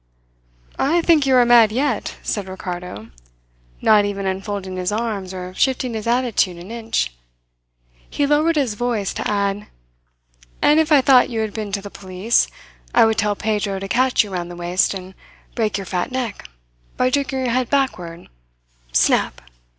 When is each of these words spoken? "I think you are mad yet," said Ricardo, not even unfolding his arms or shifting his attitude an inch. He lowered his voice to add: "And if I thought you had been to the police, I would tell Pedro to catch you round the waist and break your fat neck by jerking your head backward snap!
"I 0.79 1.03
think 1.03 1.27
you 1.27 1.35
are 1.35 1.45
mad 1.45 1.71
yet," 1.71 2.17
said 2.23 2.47
Ricardo, 2.47 3.11
not 3.83 4.03
even 4.03 4.25
unfolding 4.25 4.77
his 4.77 4.91
arms 4.91 5.31
or 5.31 5.53
shifting 5.53 5.93
his 5.93 6.07
attitude 6.07 6.57
an 6.57 6.71
inch. 6.71 7.11
He 8.09 8.25
lowered 8.25 8.55
his 8.55 8.73
voice 8.73 9.13
to 9.13 9.29
add: 9.31 9.67
"And 10.59 10.79
if 10.79 10.91
I 10.91 11.01
thought 11.01 11.29
you 11.29 11.41
had 11.41 11.53
been 11.53 11.71
to 11.73 11.83
the 11.83 11.91
police, 11.91 12.47
I 12.95 13.05
would 13.05 13.19
tell 13.19 13.35
Pedro 13.35 13.77
to 13.77 13.87
catch 13.87 14.23
you 14.23 14.31
round 14.31 14.49
the 14.49 14.55
waist 14.55 14.95
and 14.95 15.13
break 15.53 15.77
your 15.77 15.85
fat 15.85 16.11
neck 16.11 16.49
by 16.97 17.11
jerking 17.11 17.45
your 17.45 17.51
head 17.53 17.69
backward 17.69 18.27
snap! 18.91 19.39